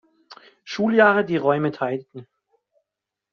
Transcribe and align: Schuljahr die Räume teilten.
Schuljahr 0.63 1.23
die 1.23 1.37
Räume 1.37 1.71
teilten. 1.71 2.25